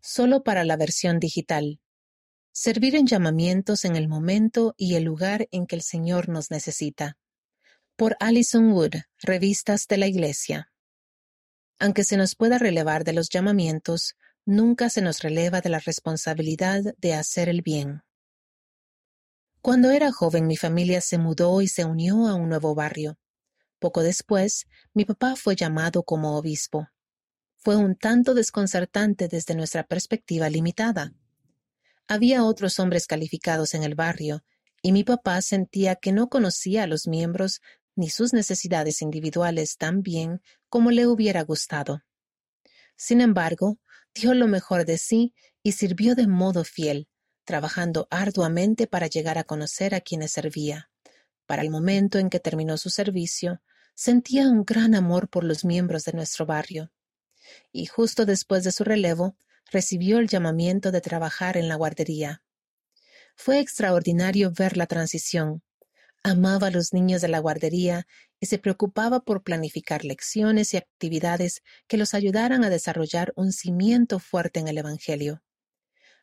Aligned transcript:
solo 0.00 0.42
para 0.42 0.64
la 0.64 0.76
versión 0.76 1.18
digital. 1.18 1.80
Servir 2.52 2.96
en 2.96 3.06
llamamientos 3.06 3.84
en 3.84 3.96
el 3.96 4.08
momento 4.08 4.74
y 4.76 4.94
el 4.96 5.04
lugar 5.04 5.48
en 5.50 5.66
que 5.66 5.76
el 5.76 5.82
Señor 5.82 6.28
nos 6.28 6.50
necesita. 6.50 7.16
Por 7.96 8.16
Alison 8.20 8.72
Wood, 8.72 8.94
Revistas 9.18 9.86
de 9.86 9.98
la 9.98 10.06
Iglesia. 10.06 10.72
Aunque 11.78 12.04
se 12.04 12.16
nos 12.16 12.34
pueda 12.34 12.58
relevar 12.58 13.04
de 13.04 13.12
los 13.12 13.28
llamamientos, 13.28 14.16
nunca 14.44 14.90
se 14.90 15.02
nos 15.02 15.20
releva 15.22 15.60
de 15.60 15.70
la 15.70 15.78
responsabilidad 15.78 16.82
de 16.98 17.14
hacer 17.14 17.48
el 17.48 17.62
bien. 17.62 18.02
Cuando 19.62 19.90
era 19.90 20.10
joven 20.10 20.46
mi 20.46 20.56
familia 20.56 21.00
se 21.00 21.18
mudó 21.18 21.60
y 21.60 21.68
se 21.68 21.84
unió 21.84 22.26
a 22.26 22.34
un 22.34 22.48
nuevo 22.48 22.74
barrio. 22.74 23.18
Poco 23.78 24.02
después, 24.02 24.66
mi 24.94 25.04
papá 25.04 25.36
fue 25.36 25.56
llamado 25.56 26.02
como 26.02 26.36
obispo. 26.36 26.88
Fue 27.62 27.76
un 27.76 27.94
tanto 27.94 28.32
desconcertante 28.32 29.28
desde 29.28 29.54
nuestra 29.54 29.84
perspectiva 29.84 30.48
limitada. 30.48 31.12
Había 32.08 32.42
otros 32.42 32.78
hombres 32.78 33.06
calificados 33.06 33.74
en 33.74 33.82
el 33.82 33.94
barrio, 33.94 34.42
y 34.80 34.92
mi 34.92 35.04
papá 35.04 35.42
sentía 35.42 35.96
que 35.96 36.10
no 36.10 36.30
conocía 36.30 36.84
a 36.84 36.86
los 36.86 37.06
miembros 37.06 37.60
ni 37.94 38.08
sus 38.08 38.32
necesidades 38.32 39.02
individuales 39.02 39.76
tan 39.76 40.00
bien 40.00 40.40
como 40.70 40.90
le 40.90 41.06
hubiera 41.06 41.42
gustado. 41.42 42.00
Sin 42.96 43.20
embargo, 43.20 43.78
dio 44.14 44.32
lo 44.32 44.48
mejor 44.48 44.86
de 44.86 44.96
sí 44.96 45.34
y 45.62 45.72
sirvió 45.72 46.14
de 46.14 46.26
modo 46.26 46.64
fiel, 46.64 47.08
trabajando 47.44 48.08
arduamente 48.10 48.86
para 48.86 49.06
llegar 49.06 49.36
a 49.36 49.44
conocer 49.44 49.94
a 49.94 50.00
quienes 50.00 50.32
servía. 50.32 50.90
Para 51.44 51.60
el 51.60 51.68
momento 51.68 52.18
en 52.18 52.30
que 52.30 52.40
terminó 52.40 52.78
su 52.78 52.88
servicio, 52.88 53.60
sentía 53.94 54.48
un 54.48 54.64
gran 54.64 54.94
amor 54.94 55.28
por 55.28 55.44
los 55.44 55.66
miembros 55.66 56.04
de 56.04 56.14
nuestro 56.14 56.46
barrio 56.46 56.90
y 57.72 57.86
justo 57.86 58.26
después 58.26 58.64
de 58.64 58.72
su 58.72 58.84
relevo 58.84 59.36
recibió 59.70 60.18
el 60.18 60.28
llamamiento 60.28 60.90
de 60.90 61.00
trabajar 61.00 61.56
en 61.56 61.68
la 61.68 61.76
guardería. 61.76 62.42
Fue 63.36 63.60
extraordinario 63.60 64.52
ver 64.52 64.76
la 64.76 64.86
transición. 64.86 65.62
Amaba 66.22 66.66
a 66.66 66.70
los 66.70 66.92
niños 66.92 67.22
de 67.22 67.28
la 67.28 67.38
guardería 67.38 68.06
y 68.38 68.46
se 68.46 68.58
preocupaba 68.58 69.20
por 69.20 69.42
planificar 69.42 70.04
lecciones 70.04 70.74
y 70.74 70.76
actividades 70.76 71.62
que 71.86 71.96
los 71.96 72.12
ayudaran 72.12 72.64
a 72.64 72.70
desarrollar 72.70 73.32
un 73.36 73.52
cimiento 73.52 74.18
fuerte 74.18 74.60
en 74.60 74.68
el 74.68 74.78
Evangelio. 74.78 75.42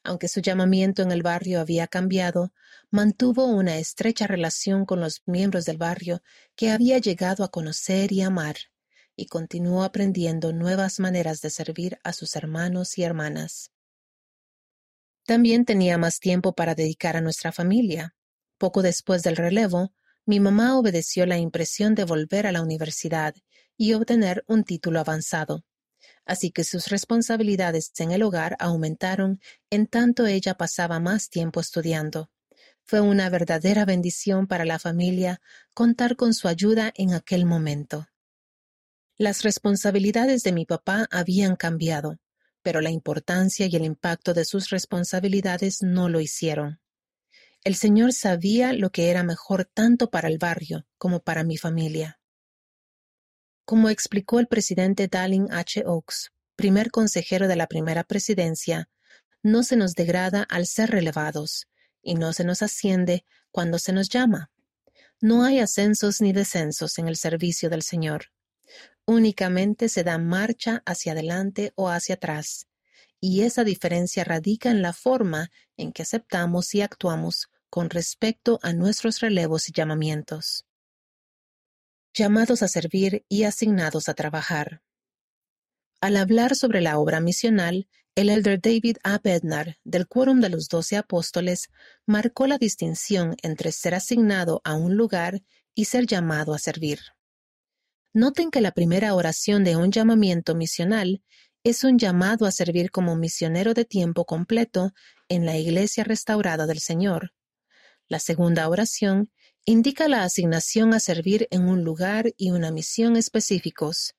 Aunque 0.04 0.28
su 0.28 0.42
llamamiento 0.42 1.02
en 1.02 1.12
el 1.12 1.24
barrio 1.24 1.60
había 1.60 1.88
cambiado, 1.88 2.54
mantuvo 2.92 3.46
una 3.46 3.78
estrecha 3.78 4.28
relación 4.28 4.86
con 4.86 5.00
los 5.00 5.24
miembros 5.26 5.66
del 5.66 5.78
barrio 5.78 6.22
que 6.56 6.70
había 6.70 7.00
llegado 7.00 7.44
a 7.44 7.50
conocer 7.50 8.12
y 8.12 8.22
amar 8.22 8.58
y 9.18 9.26
continuó 9.26 9.84
aprendiendo 9.84 10.54
nuevas 10.54 11.02
maneras 11.02 11.42
de 11.42 11.50
servir 11.50 12.00
a 12.04 12.14
sus 12.14 12.38
hermanos 12.38 12.98
y 12.98 13.04
hermanas. 13.04 13.72
También 15.26 15.66
tenía 15.66 15.98
más 15.98 16.20
tiempo 16.20 16.54
para 16.54 16.76
dedicar 16.76 17.18
a 17.18 17.22
nuestra 17.22 17.52
familia. 17.52 18.16
Poco 18.58 18.82
después 18.82 19.24
del 19.24 19.36
relevo, 19.36 19.92
mi 20.26 20.40
mamá 20.40 20.78
obedeció 20.78 21.26
la 21.26 21.38
impresión 21.38 21.96
de 21.96 22.06
volver 22.06 22.48
a 22.48 22.52
la 22.52 22.62
universidad 22.62 23.36
y 23.76 23.94
obtener 23.94 24.46
un 24.48 24.64
título 24.64 25.00
avanzado. 25.00 25.66
Así 26.26 26.52
que 26.52 26.64
sus 26.64 26.88
responsabilidades 26.88 27.92
en 28.00 28.12
el 28.12 28.24
hogar 28.24 28.56
aumentaron 28.60 29.42
en 29.70 29.88
tanto 29.88 30.28
ella 30.28 30.56
pasaba 30.56 31.00
más 31.00 31.30
tiempo 31.30 31.60
estudiando. 31.60 32.30
Fue 32.84 33.02
una 33.02 33.30
verdadera 33.30 33.84
bendición 33.84 34.48
para 34.48 34.64
la 34.64 34.80
familia 34.80 35.42
contar 35.74 36.16
con 36.16 36.34
su 36.34 36.48
ayuda 36.48 36.94
en 36.96 37.14
aquel 37.14 37.46
momento. 37.46 38.08
Las 39.20 39.42
responsabilidades 39.42 40.44
de 40.44 40.52
mi 40.52 40.68
papá 40.68 41.08
habían 41.10 41.56
cambiado, 41.56 42.20
pero 42.62 42.82
la 42.82 42.92
importancia 42.92 43.66
y 43.66 43.76
el 43.76 43.84
impacto 43.84 44.36
de 44.36 44.46
sus 44.46 44.70
responsabilidades 44.70 45.82
no 45.82 46.08
lo 46.08 46.22
hicieron. 46.22 46.80
El 47.64 47.74
Señor 47.74 48.14
sabía 48.14 48.74
lo 48.74 48.92
que 48.92 49.10
era 49.10 49.24
mejor 49.24 49.66
tanto 49.66 50.12
para 50.12 50.28
el 50.28 50.38
barrio 50.38 50.86
como 51.00 51.20
para 51.22 51.44
mi 51.44 51.58
familia. 51.58 52.20
Como 53.66 53.90
explicó 53.90 54.40
el 54.40 54.46
presidente 54.46 55.08
Dallin 55.08 55.52
H. 55.52 55.84
Oaks, 55.88 56.32
primer 56.56 56.92
consejero 56.92 57.48
de 57.48 57.56
la 57.56 57.66
primera 57.66 58.04
presidencia, 58.04 58.88
no 59.42 59.64
se 59.64 59.78
nos 59.78 59.94
degrada 59.94 60.44
al 60.44 60.68
ser 60.68 60.92
relevados, 60.92 61.68
y 62.04 62.14
no 62.14 62.34
se 62.34 62.44
nos 62.44 62.62
asciende 62.62 63.26
cuando 63.50 63.80
se 63.80 63.94
nos 63.94 64.10
llama. 64.10 64.52
No 65.20 65.44
hay 65.44 65.58
ascensos 65.58 66.22
ni 66.22 66.34
descensos 66.34 67.00
en 67.00 67.08
el 67.08 67.16
servicio 67.16 67.72
del 67.72 67.82
Señor 67.82 68.28
únicamente 69.08 69.90
se 69.90 70.04
da 70.04 70.18
marcha 70.20 70.84
hacia 70.86 71.14
adelante 71.14 71.72
o 71.76 71.90
hacia 71.90 72.16
atrás, 72.16 72.68
y 73.20 73.42
esa 73.42 73.64
diferencia 73.64 74.24
radica 74.24 74.70
en 74.70 74.82
la 74.82 74.94
forma 74.94 75.50
en 75.78 75.92
que 75.92 76.04
aceptamos 76.04 76.76
y 76.76 76.82
actuamos 76.82 77.50
con 77.70 77.90
respecto 77.90 78.60
a 78.62 78.74
nuestros 78.74 79.22
relevos 79.22 79.70
y 79.70 79.72
llamamientos. 79.72 80.66
Llamados 82.14 82.62
a 82.64 82.68
servir 82.68 83.26
y 83.30 83.44
asignados 83.44 84.10
a 84.10 84.14
trabajar. 84.14 84.82
Al 86.02 86.18
hablar 86.18 86.56
sobre 86.56 86.82
la 86.82 87.00
obra 87.00 87.22
misional, 87.22 87.88
el 88.16 88.30
elder 88.30 88.60
David 88.60 88.98
A. 89.04 89.20
Bednar, 89.20 89.78
del 89.84 90.08
Quórum 90.08 90.42
de 90.42 90.50
los 90.50 90.68
Doce 90.68 90.98
Apóstoles, 90.98 91.70
marcó 92.06 92.48
la 92.48 92.58
distinción 92.58 93.36
entre 93.42 93.72
ser 93.72 93.96
asignado 93.96 94.62
a 94.64 94.74
un 94.74 94.96
lugar 94.96 95.44
y 95.76 95.86
ser 95.86 96.08
llamado 96.08 96.54
a 96.54 96.60
servir. 96.60 97.00
Noten 98.14 98.52
que 98.52 98.62
la 98.62 98.72
primera 98.72 99.14
oración 99.14 99.64
de 99.64 99.76
un 99.76 99.92
llamamiento 99.92 100.56
misional 100.56 101.22
es 101.64 101.84
un 101.84 101.98
llamado 102.00 102.46
a 102.46 102.52
servir 102.52 102.92
como 102.92 103.16
misionero 103.16 103.74
de 103.74 103.86
tiempo 103.86 104.26
completo 104.26 104.94
en 105.28 105.46
la 105.46 105.58
Iglesia 105.58 106.04
restaurada 106.04 106.66
del 106.66 106.80
Señor. 106.80 107.34
La 108.08 108.20
segunda 108.20 108.70
oración 108.70 109.32
indica 109.66 110.08
la 110.08 110.24
asignación 110.24 110.94
a 110.94 111.00
servir 111.00 111.48
en 111.52 111.68
un 111.68 111.84
lugar 111.84 112.34
y 112.38 112.52
una 112.52 112.72
misión 112.72 113.18
específicos. 113.18 114.16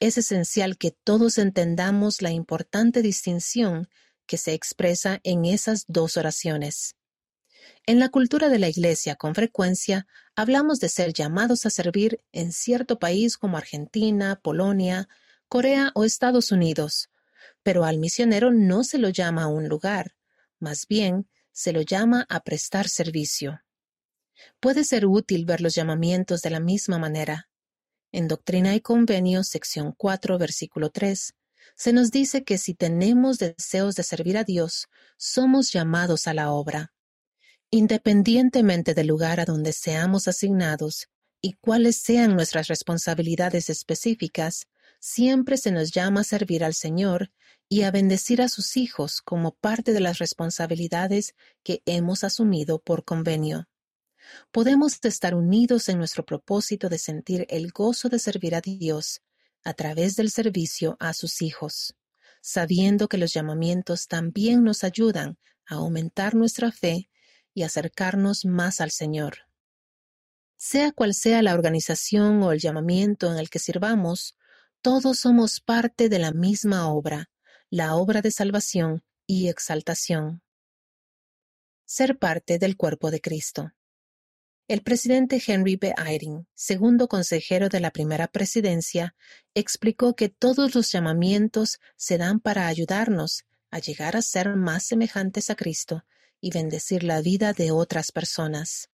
Es 0.00 0.18
esencial 0.18 0.76
que 0.76 0.90
todos 0.90 1.38
entendamos 1.38 2.20
la 2.20 2.30
importante 2.30 3.00
distinción 3.00 3.88
que 4.26 4.36
se 4.36 4.52
expresa 4.52 5.20
en 5.24 5.46
esas 5.46 5.84
dos 5.88 6.18
oraciones. 6.18 6.96
En 7.86 7.98
la 7.98 8.08
cultura 8.08 8.48
de 8.48 8.58
la 8.58 8.68
Iglesia, 8.68 9.16
con 9.16 9.34
frecuencia, 9.34 10.06
hablamos 10.36 10.78
de 10.78 10.88
ser 10.88 11.12
llamados 11.12 11.66
a 11.66 11.70
servir 11.70 12.20
en 12.32 12.52
cierto 12.52 12.98
país 12.98 13.36
como 13.36 13.56
Argentina, 13.56 14.40
Polonia, 14.42 15.08
Corea 15.48 15.90
o 15.94 16.04
Estados 16.04 16.52
Unidos, 16.52 17.10
pero 17.62 17.84
al 17.84 17.98
misionero 17.98 18.52
no 18.52 18.84
se 18.84 18.98
lo 18.98 19.08
llama 19.08 19.44
a 19.44 19.48
un 19.48 19.68
lugar, 19.68 20.14
más 20.58 20.86
bien 20.86 21.28
se 21.52 21.72
lo 21.72 21.82
llama 21.82 22.26
a 22.28 22.40
prestar 22.40 22.88
servicio. 22.88 23.62
Puede 24.60 24.84
ser 24.84 25.06
útil 25.06 25.44
ver 25.44 25.60
los 25.60 25.74
llamamientos 25.74 26.42
de 26.42 26.50
la 26.50 26.60
misma 26.60 26.98
manera. 26.98 27.48
En 28.12 28.28
Doctrina 28.28 28.74
y 28.74 28.80
Convenios, 28.80 29.48
sección 29.48 29.92
4, 29.96 30.38
versículo 30.38 30.90
3, 30.90 31.34
se 31.74 31.92
nos 31.92 32.10
dice 32.10 32.44
que 32.44 32.58
si 32.58 32.74
tenemos 32.74 33.38
deseos 33.38 33.94
de 33.94 34.02
servir 34.02 34.36
a 34.36 34.44
Dios, 34.44 34.88
somos 35.16 35.72
llamados 35.72 36.26
a 36.26 36.34
la 36.34 36.50
obra. 36.50 36.91
Independientemente 37.74 38.92
del 38.92 39.06
lugar 39.06 39.40
a 39.40 39.46
donde 39.46 39.72
seamos 39.72 40.28
asignados 40.28 41.08
y 41.40 41.54
cuáles 41.54 41.96
sean 41.96 42.36
nuestras 42.36 42.68
responsabilidades 42.68 43.70
específicas, 43.70 44.66
siempre 45.00 45.56
se 45.56 45.72
nos 45.72 45.90
llama 45.90 46.20
a 46.20 46.24
servir 46.24 46.64
al 46.64 46.74
Señor 46.74 47.32
y 47.70 47.84
a 47.84 47.90
bendecir 47.90 48.42
a 48.42 48.50
sus 48.50 48.76
hijos 48.76 49.22
como 49.22 49.52
parte 49.52 49.94
de 49.94 50.00
las 50.00 50.18
responsabilidades 50.18 51.34
que 51.62 51.80
hemos 51.86 52.24
asumido 52.24 52.78
por 52.78 53.06
convenio. 53.06 53.70
Podemos 54.50 55.02
estar 55.02 55.34
unidos 55.34 55.88
en 55.88 55.96
nuestro 55.96 56.26
propósito 56.26 56.90
de 56.90 56.98
sentir 56.98 57.46
el 57.48 57.72
gozo 57.72 58.10
de 58.10 58.18
servir 58.18 58.54
a 58.54 58.60
Dios 58.60 59.22
a 59.64 59.72
través 59.72 60.14
del 60.16 60.30
servicio 60.30 60.98
a 61.00 61.14
sus 61.14 61.40
hijos, 61.40 61.96
sabiendo 62.42 63.08
que 63.08 63.16
los 63.16 63.32
llamamientos 63.32 64.08
también 64.08 64.62
nos 64.62 64.84
ayudan 64.84 65.38
a 65.64 65.76
aumentar 65.76 66.34
nuestra 66.34 66.70
fe 66.70 67.08
y 67.54 67.62
acercarnos 67.62 68.44
más 68.44 68.80
al 68.80 68.90
Señor. 68.90 69.38
Sea 70.56 70.92
cual 70.92 71.14
sea 71.14 71.42
la 71.42 71.54
organización 71.54 72.42
o 72.42 72.52
el 72.52 72.60
llamamiento 72.60 73.30
en 73.32 73.38
el 73.38 73.50
que 73.50 73.58
sirvamos, 73.58 74.36
todos 74.80 75.20
somos 75.20 75.60
parte 75.60 76.08
de 76.08 76.18
la 76.18 76.32
misma 76.32 76.88
obra, 76.88 77.30
la 77.68 77.94
obra 77.94 78.22
de 78.22 78.30
salvación 78.30 79.02
y 79.26 79.48
exaltación. 79.48 80.42
Ser 81.84 82.18
parte 82.18 82.58
del 82.58 82.76
cuerpo 82.76 83.10
de 83.10 83.20
Cristo. 83.20 83.72
El 84.68 84.82
presidente 84.82 85.42
Henry 85.44 85.76
B. 85.76 85.94
Eyring, 85.98 86.46
segundo 86.54 87.08
consejero 87.08 87.68
de 87.68 87.80
la 87.80 87.90
primera 87.90 88.28
presidencia, 88.28 89.14
explicó 89.54 90.14
que 90.14 90.28
todos 90.28 90.74
los 90.74 90.90
llamamientos 90.90 91.80
se 91.96 92.18
dan 92.18 92.40
para 92.40 92.68
ayudarnos 92.68 93.44
a 93.70 93.80
llegar 93.80 94.16
a 94.16 94.22
ser 94.22 94.54
más 94.54 94.84
semejantes 94.84 95.50
a 95.50 95.56
Cristo 95.56 96.04
y 96.42 96.50
bendecir 96.50 97.04
la 97.04 97.22
vida 97.22 97.54
de 97.54 97.70
otras 97.70 98.12
personas. 98.12 98.90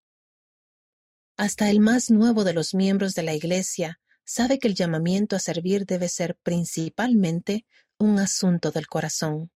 Hasta 1.36 1.70
el 1.70 1.80
más 1.80 2.10
nuevo 2.10 2.44
de 2.44 2.52
los 2.52 2.74
miembros 2.74 3.14
de 3.14 3.22
la 3.22 3.34
Iglesia 3.34 4.00
sabe 4.24 4.58
que 4.58 4.68
el 4.68 4.74
llamamiento 4.74 5.34
a 5.34 5.40
servir 5.40 5.86
debe 5.86 6.08
ser 6.08 6.36
principalmente 6.42 7.64
un 7.98 8.18
asunto 8.18 8.70
del 8.70 8.86
corazón. 8.86 9.50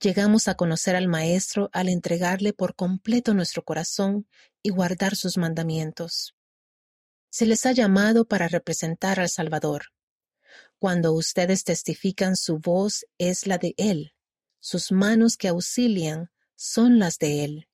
llegamos 0.00 0.48
a 0.48 0.54
conocer 0.54 0.96
al 0.96 1.08
Maestro 1.08 1.70
al 1.72 1.88
entregarle 1.88 2.52
por 2.52 2.74
completo 2.74 3.32
nuestro 3.32 3.64
corazón 3.64 4.28
y 4.62 4.70
guardar 4.70 5.16
sus 5.16 5.38
mandamientos. 5.38 6.34
Se 7.30 7.46
les 7.46 7.64
ha 7.64 7.72
llamado 7.72 8.26
para 8.26 8.46
representar 8.48 9.18
al 9.18 9.30
Salvador. 9.30 9.86
Cuando 10.78 11.14
ustedes 11.14 11.64
testifican 11.64 12.36
su 12.36 12.58
voz 12.58 13.06
es 13.16 13.46
la 13.46 13.56
de 13.56 13.74
Él, 13.78 14.12
sus 14.60 14.92
manos 14.92 15.36
que 15.36 15.48
auxilian 15.48 16.30
son 16.56 16.98
las 16.98 17.18
de 17.18 17.44
Él. 17.44 17.68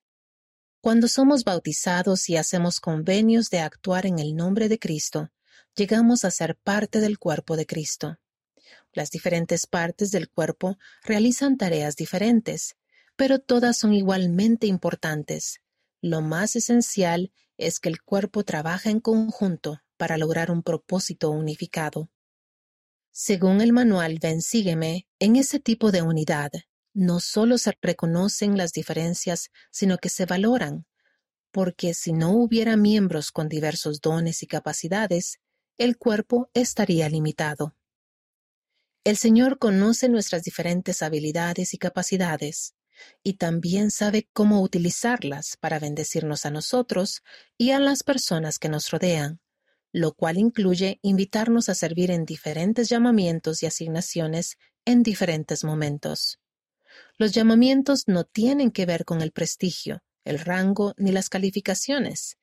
Cuando 0.81 1.07
somos 1.07 1.43
bautizados 1.43 2.29
y 2.29 2.37
hacemos 2.37 2.79
convenios 2.79 3.49
de 3.49 3.59
actuar 3.59 4.05
en 4.05 4.19
el 4.19 4.35
nombre 4.35 4.67
de 4.67 4.79
Cristo, 4.79 5.31
llegamos 5.75 6.25
a 6.25 6.31
ser 6.31 6.57
parte 6.57 6.99
del 6.99 7.19
cuerpo 7.19 7.55
de 7.55 7.65
Cristo. 7.65 8.17
Las 8.93 9.11
diferentes 9.11 9.67
partes 9.67 10.11
del 10.11 10.29
cuerpo 10.29 10.77
realizan 11.03 11.57
tareas 11.57 11.95
diferentes, 11.95 12.75
pero 13.15 13.39
todas 13.39 13.77
son 13.77 13.93
igualmente 13.93 14.67
importantes. 14.67 15.61
Lo 16.01 16.21
más 16.21 16.55
esencial 16.55 17.31
es 17.57 17.79
que 17.79 17.89
el 17.89 18.01
cuerpo 18.01 18.43
trabaja 18.43 18.89
en 18.89 18.99
conjunto 18.99 19.81
para 19.97 20.17
lograr 20.17 20.49
un 20.49 20.63
propósito 20.63 21.29
unificado. 21.29 22.09
Según 23.11 23.61
el 23.61 23.71
manual 23.71 24.17
Ven 24.19 24.41
Sígueme, 24.41 25.07
en 25.19 25.35
ese 25.35 25.59
tipo 25.59 25.91
de 25.91 26.01
unidad, 26.01 26.51
no 26.93 27.19
solo 27.19 27.57
se 27.57 27.73
reconocen 27.81 28.57
las 28.57 28.71
diferencias, 28.73 29.49
sino 29.71 29.97
que 29.97 30.09
se 30.09 30.25
valoran, 30.25 30.85
porque 31.51 31.93
si 31.93 32.13
no 32.13 32.31
hubiera 32.31 32.77
miembros 32.77 33.31
con 33.31 33.49
diversos 33.49 34.01
dones 34.01 34.43
y 34.43 34.47
capacidades, 34.47 35.39
el 35.77 35.97
cuerpo 35.97 36.49
estaría 36.53 37.09
limitado. 37.09 37.75
El 39.03 39.17
Señor 39.17 39.59
conoce 39.59 40.09
nuestras 40.09 40.43
diferentes 40.43 41.01
habilidades 41.01 41.73
y 41.73 41.77
capacidades, 41.77 42.75
y 43.23 43.33
también 43.33 43.91
sabe 43.91 44.29
cómo 44.33 44.61
utilizarlas 44.61 45.57
para 45.57 45.79
bendecirnos 45.79 46.45
a 46.45 46.51
nosotros 46.51 47.23
y 47.57 47.71
a 47.71 47.79
las 47.79 48.03
personas 48.03 48.59
que 48.59 48.69
nos 48.69 48.91
rodean, 48.91 49.39
lo 49.93 50.13
cual 50.13 50.37
incluye 50.37 50.99
invitarnos 51.01 51.69
a 51.69 51.75
servir 51.75 52.11
en 52.11 52.25
diferentes 52.25 52.89
llamamientos 52.89 53.63
y 53.63 53.67
asignaciones 53.67 54.57
en 54.85 55.03
diferentes 55.03 55.63
momentos. 55.63 56.40
Los 57.17 57.31
llamamientos 57.31 58.07
no 58.07 58.23
tienen 58.23 58.71
que 58.71 58.85
ver 58.85 59.05
con 59.05 59.21
el 59.21 59.31
prestigio, 59.31 60.03
el 60.23 60.39
rango 60.39 60.93
ni 60.97 61.11
las 61.11 61.29
calificaciones. 61.29 62.37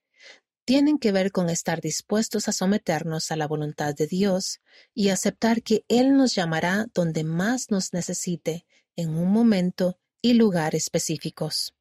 Tienen 0.65 0.99
que 0.99 1.13
ver 1.13 1.33
con 1.33 1.49
estar 1.49 1.81
dispuestos 1.81 2.49
a 2.49 2.53
someternos 2.53 3.31
a 3.31 3.37
la 3.37 3.47
voluntad 3.47 3.95
de 3.95 4.07
Dios 4.07 4.61
y 4.95 5.09
aceptar 5.09 5.63
que 5.63 5.85
Él 5.89 6.17
nos 6.17 6.35
llamará 6.35 6.87
donde 6.93 7.25
más 7.25 7.71
nos 7.71 7.93
necesite, 7.93 8.67
en 8.97 9.11
un 9.11 9.31
momento 9.31 9.99
y 10.21 10.35
lugar 10.35 10.75
específicos. 10.75 11.75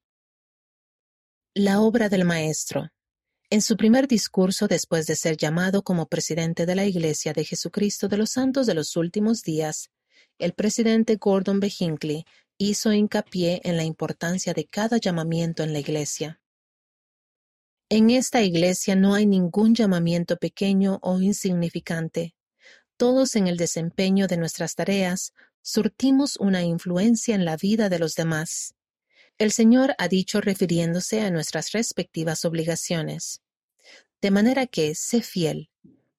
La 1.54 1.82
obra 1.82 2.08
del 2.08 2.24
Maestro. 2.24 2.92
En 3.50 3.62
su 3.62 3.78
primer 3.78 4.08
discurso 4.08 4.68
después 4.68 5.08
de 5.08 5.16
ser 5.16 5.38
llamado 5.38 5.82
como 5.82 6.08
presidente 6.08 6.66
de 6.66 6.76
la 6.76 6.86
Iglesia 6.86 7.34
de 7.34 7.46
Jesucristo 7.46 8.08
de 8.08 8.18
los 8.18 8.32
Santos 8.32 8.68
de 8.68 8.74
los 8.74 8.96
Últimos 8.96 9.42
Días, 9.42 9.90
el 10.38 10.54
presidente 10.54 11.16
Gordon 11.16 11.60
B. 11.60 11.72
Hinckley 11.80 12.26
hizo 12.58 12.92
hincapié 12.92 13.62
en 13.64 13.78
la 13.78 13.84
importancia 13.84 14.54
de 14.54 14.66
cada 14.66 14.98
llamamiento 14.98 15.64
en 15.64 15.74
la 15.74 15.80
Iglesia. 15.80 16.42
En 17.90 18.10
esta 18.10 18.42
Iglesia 18.42 18.96
no 18.96 19.14
hay 19.14 19.26
ningún 19.26 19.76
llamamiento 19.76 20.38
pequeño 20.38 21.00
o 21.02 21.22
insignificante. 21.22 22.36
Todos 22.98 23.36
en 23.36 23.48
el 23.48 23.58
desempeño 23.58 24.28
de 24.28 24.38
nuestras 24.38 24.76
tareas 24.76 25.34
surtimos 25.62 26.38
una 26.38 26.64
influencia 26.64 27.36
en 27.36 27.46
la 27.46 27.58
vida 27.58 27.90
de 27.90 28.00
los 28.00 28.16
demás. 28.16 28.74
El 29.38 29.52
Señor 29.52 29.94
ha 30.00 30.08
dicho 30.08 30.42
refiriéndose 30.42 31.22
a 31.22 31.30
nuestras 31.30 31.72
respectivas 31.72 32.44
obligaciones. 32.44 33.42
De 34.20 34.32
manera 34.32 34.66
que, 34.66 34.96
sé 34.96 35.22
fiel, 35.22 35.70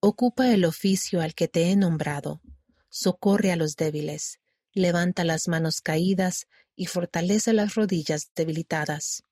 ocupa 0.00 0.52
el 0.52 0.64
oficio 0.64 1.20
al 1.20 1.34
que 1.34 1.48
te 1.48 1.70
he 1.70 1.76
nombrado, 1.76 2.40
socorre 2.88 3.50
a 3.50 3.56
los 3.56 3.74
débiles, 3.74 4.38
levanta 4.78 5.24
las 5.24 5.48
manos 5.48 5.80
caídas 5.80 6.46
y 6.74 6.86
fortalece 6.86 7.52
las 7.52 7.74
rodillas 7.74 8.30
debilitadas. 8.34 9.22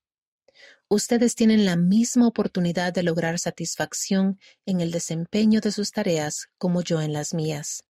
Ustedes 0.89 1.35
tienen 1.35 1.65
la 1.65 1.75
misma 1.75 2.27
oportunidad 2.27 2.93
de 2.93 3.03
lograr 3.03 3.39
satisfacción 3.39 4.39
en 4.65 4.79
el 4.79 4.91
desempeño 4.91 5.59
de 5.59 5.71
sus 5.71 5.91
tareas 5.91 6.47
como 6.57 6.81
yo 6.81 7.01
en 7.01 7.13
las 7.13 7.33
mías. 7.33 7.83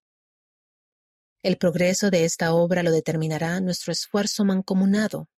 El 1.44 1.58
progreso 1.58 2.10
de 2.10 2.26
esta 2.26 2.54
obra 2.54 2.82
lo 2.82 2.92
determinará 2.92 3.60
nuestro 3.62 3.94
esfuerzo 3.94 4.44
mancomunado. 4.46 5.30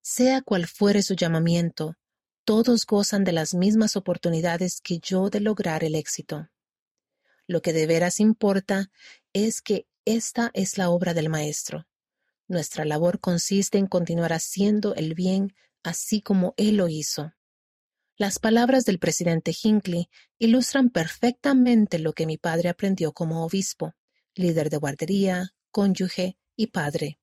Sea 0.00 0.40
cual 0.40 0.66
fuere 0.66 1.02
su 1.02 1.14
llamamiento, 1.14 1.96
todos 2.44 2.86
gozan 2.86 3.24
de 3.24 3.32
las 3.32 3.54
mismas 3.54 3.96
oportunidades 3.96 4.80
que 4.80 4.98
yo 4.98 5.30
de 5.30 5.40
lograr 5.40 5.84
el 5.84 5.94
éxito. 5.94 6.48
Lo 7.46 7.60
que 7.60 7.72
de 7.72 7.86
veras 7.86 8.20
importa 8.20 8.90
es 9.32 9.60
que 9.60 9.86
esta 10.04 10.50
es 10.54 10.78
la 10.78 10.90
obra 10.90 11.14
del 11.14 11.28
Maestro. 11.28 11.86
Nuestra 12.48 12.84
labor 12.84 13.20
consiste 13.20 13.78
en 13.78 13.86
continuar 13.86 14.32
haciendo 14.32 14.94
el 14.94 15.14
bien 15.14 15.54
así 15.84 16.22
como 16.22 16.54
Él 16.56 16.78
lo 16.78 16.88
hizo. 16.88 17.34
Las 18.16 18.38
palabras 18.38 18.84
del 18.84 18.98
presidente 18.98 19.52
Hinckley 19.60 20.08
ilustran 20.38 20.90
perfectamente 20.90 21.98
lo 21.98 22.12
que 22.12 22.26
mi 22.26 22.38
padre 22.38 22.68
aprendió 22.68 23.12
como 23.12 23.44
obispo, 23.44 23.94
líder 24.34 24.70
de 24.70 24.78
guardería, 24.78 25.50
cónyuge 25.70 26.36
y 26.56 26.68
padre. 26.68 27.18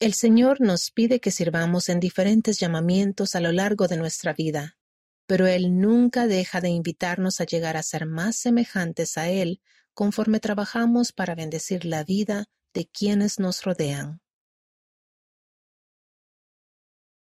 El 0.00 0.14
Señor 0.14 0.60
nos 0.60 0.90
pide 0.90 1.20
que 1.20 1.30
sirvamos 1.30 1.88
en 1.88 2.00
diferentes 2.00 2.58
llamamientos 2.58 3.34
a 3.34 3.40
lo 3.40 3.52
largo 3.52 3.88
de 3.88 3.96
nuestra 3.96 4.32
vida, 4.32 4.76
pero 5.26 5.46
Él 5.46 5.78
nunca 5.78 6.26
deja 6.26 6.60
de 6.60 6.68
invitarnos 6.68 7.40
a 7.40 7.44
llegar 7.44 7.76
a 7.76 7.82
ser 7.82 8.06
más 8.06 8.36
semejantes 8.36 9.16
a 9.16 9.28
Él 9.28 9.60
conforme 9.96 10.40
trabajamos 10.40 11.12
para 11.12 11.34
bendecir 11.34 11.86
la 11.86 12.04
vida 12.04 12.44
de 12.74 12.86
quienes 12.86 13.40
nos 13.40 13.64
rodean. 13.64 14.20